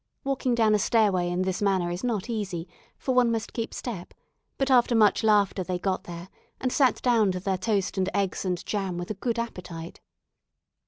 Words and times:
Walking 0.23 0.55
down 0.55 0.73
a 0.73 0.79
stairway 0.79 1.29
in 1.29 1.43
this 1.43 1.61
manner 1.61 1.91
is 1.91 2.03
not 2.03 2.27
easy, 2.27 2.67
for 2.97 3.13
one 3.13 3.29
must 3.31 3.53
keep 3.53 3.71
step, 3.71 4.15
but 4.57 4.71
after 4.71 4.95
much 4.95 5.23
laughter 5.23 5.63
they 5.63 5.77
got 5.77 6.05
there, 6.05 6.27
and 6.59 6.73
sat 6.73 7.03
down 7.03 7.31
to 7.33 7.39
their 7.39 7.55
toast 7.59 7.99
and 7.99 8.09
eggs 8.11 8.43
and 8.43 8.65
jam 8.65 8.97
with 8.97 9.11
a 9.11 9.13
good 9.13 9.37
appetite. 9.37 10.01